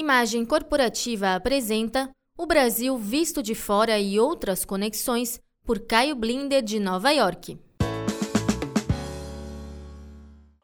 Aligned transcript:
Imagem 0.00 0.46
Corporativa 0.46 1.34
apresenta 1.34 2.08
O 2.36 2.46
Brasil 2.46 2.96
Visto 2.96 3.42
de 3.42 3.52
Fora 3.52 3.98
e 3.98 4.20
Outras 4.20 4.64
Conexões 4.64 5.42
por 5.66 5.88
Caio 5.88 6.14
Blinder 6.14 6.62
de 6.62 6.78
Nova 6.78 7.10
York. 7.10 7.58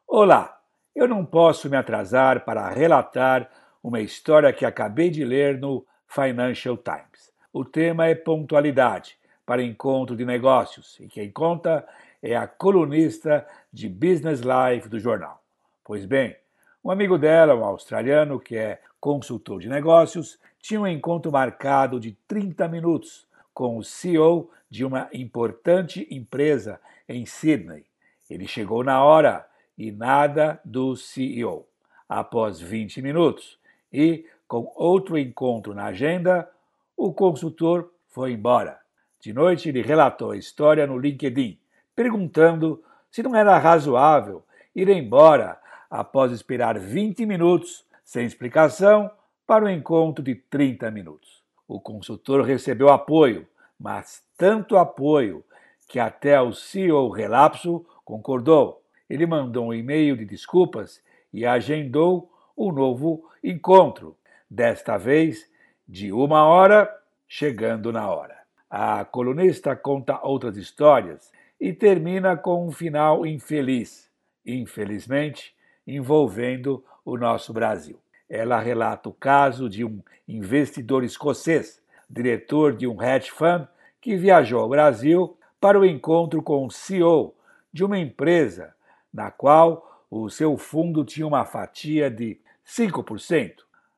Olá, 0.06 0.56
eu 0.94 1.08
não 1.08 1.26
posso 1.26 1.68
me 1.68 1.76
atrasar 1.76 2.44
para 2.44 2.68
relatar 2.68 3.50
uma 3.82 4.00
história 4.00 4.52
que 4.52 4.64
acabei 4.64 5.10
de 5.10 5.24
ler 5.24 5.58
no 5.58 5.84
Financial 6.06 6.76
Times. 6.76 7.32
O 7.52 7.64
tema 7.64 8.06
é 8.06 8.14
pontualidade 8.14 9.18
para 9.44 9.64
encontro 9.64 10.14
de 10.14 10.24
negócios 10.24 10.96
e 11.00 11.08
quem 11.08 11.28
conta 11.32 11.84
é 12.22 12.36
a 12.36 12.46
colunista 12.46 13.44
de 13.72 13.88
Business 13.88 14.42
Life 14.42 14.88
do 14.88 15.00
jornal. 15.00 15.42
Pois 15.82 16.04
bem, 16.04 16.36
um 16.84 16.90
amigo 16.90 17.16
dela, 17.16 17.54
um 17.54 17.64
australiano 17.64 18.38
que 18.38 18.56
é 18.56 18.78
consultor 19.00 19.58
de 19.58 19.68
negócios, 19.70 20.38
tinha 20.60 20.80
um 20.80 20.86
encontro 20.86 21.32
marcado 21.32 21.98
de 21.98 22.12
30 22.28 22.68
minutos 22.68 23.26
com 23.54 23.78
o 23.78 23.82
CEO 23.82 24.50
de 24.68 24.84
uma 24.84 25.08
importante 25.12 26.06
empresa 26.10 26.78
em 27.08 27.24
Sydney. 27.24 27.86
Ele 28.28 28.46
chegou 28.46 28.84
na 28.84 29.02
hora 29.02 29.46
e 29.78 29.90
nada 29.90 30.60
do 30.62 30.94
CEO. 30.94 31.66
Após 32.06 32.60
20 32.60 33.00
minutos 33.00 33.58
e 33.90 34.26
com 34.46 34.70
outro 34.76 35.16
encontro 35.16 35.74
na 35.74 35.86
agenda, 35.86 36.50
o 36.94 37.14
consultor 37.14 37.90
foi 38.08 38.32
embora. 38.32 38.78
De 39.20 39.32
noite, 39.32 39.70
ele 39.70 39.80
relatou 39.80 40.32
a 40.32 40.36
história 40.36 40.86
no 40.86 40.98
LinkedIn, 40.98 41.58
perguntando 41.96 42.82
se 43.10 43.22
não 43.22 43.34
era 43.34 43.56
razoável 43.56 44.44
ir 44.74 44.88
embora 44.90 45.58
após 45.94 46.32
esperar 46.32 46.76
20 46.76 47.24
minutos, 47.24 47.84
sem 48.04 48.26
explicação, 48.26 49.08
para 49.46 49.66
o 49.66 49.70
encontro 49.70 50.24
de 50.24 50.34
30 50.34 50.90
minutos. 50.90 51.40
O 51.68 51.80
consultor 51.80 52.44
recebeu 52.44 52.88
apoio, 52.88 53.46
mas 53.78 54.20
tanto 54.36 54.76
apoio 54.76 55.44
que 55.88 56.00
até 56.00 56.40
o 56.40 56.52
CEO 56.52 57.08
Relapso 57.10 57.86
concordou. 58.04 58.82
Ele 59.08 59.24
mandou 59.24 59.66
um 59.66 59.72
e-mail 59.72 60.16
de 60.16 60.24
desculpas 60.24 61.00
e 61.32 61.46
agendou 61.46 62.28
um 62.58 62.72
novo 62.72 63.30
encontro, 63.42 64.16
desta 64.50 64.96
vez 64.98 65.48
de 65.86 66.10
uma 66.10 66.42
hora, 66.42 66.92
chegando 67.28 67.92
na 67.92 68.10
hora. 68.10 68.36
A 68.68 69.04
colunista 69.04 69.76
conta 69.76 70.18
outras 70.24 70.56
histórias 70.56 71.30
e 71.60 71.72
termina 71.72 72.36
com 72.36 72.66
um 72.66 72.72
final 72.72 73.24
infeliz. 73.24 74.10
Infelizmente, 74.44 75.54
envolvendo 75.86 76.84
o 77.04 77.16
nosso 77.16 77.52
Brasil. 77.52 77.98
Ela 78.28 78.58
relata 78.58 79.08
o 79.08 79.12
caso 79.12 79.68
de 79.68 79.84
um 79.84 80.00
investidor 80.26 81.04
escocês, 81.04 81.82
diretor 82.08 82.74
de 82.74 82.86
um 82.86 83.02
hedge 83.02 83.30
fund, 83.30 83.68
que 84.00 84.16
viajou 84.16 84.60
ao 84.60 84.68
Brasil 84.68 85.36
para 85.60 85.78
o 85.78 85.84
encontro 85.84 86.42
com 86.42 86.66
o 86.66 86.70
CEO 86.70 87.34
de 87.72 87.84
uma 87.84 87.98
empresa 87.98 88.74
na 89.12 89.30
qual 89.30 90.06
o 90.10 90.28
seu 90.28 90.56
fundo 90.56 91.04
tinha 91.04 91.26
uma 91.26 91.44
fatia 91.44 92.10
de 92.10 92.40
5%. 92.66 93.56